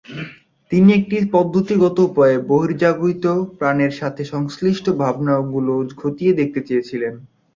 [0.71, 3.25] তিনি একটি পদ্ধতিগত উপায়ে বহির্জাগতিক
[3.59, 7.13] প্রাণের সাথে সংশ্লিষ্ট সম্ভাবনা গুলো খতিয়ে দেখতে চেয়েছিলেন।